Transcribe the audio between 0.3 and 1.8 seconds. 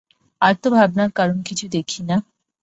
আর তো ভাবনার কারণ কিছু